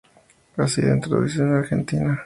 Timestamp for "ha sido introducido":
0.57-1.45